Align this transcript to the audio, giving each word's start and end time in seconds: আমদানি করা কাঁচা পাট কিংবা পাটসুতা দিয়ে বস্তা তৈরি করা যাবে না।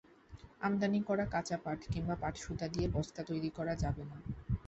আমদানি 0.61 0.99
করা 1.01 1.25
কাঁচা 1.25 1.57
পাট 1.57 1.79
কিংবা 1.91 2.15
পাটসুতা 2.15 2.65
দিয়ে 2.67 2.87
বস্তা 2.87 3.21
তৈরি 3.23 3.49
করা 3.49 3.73
যাবে 3.75 4.03
না। 4.05 4.17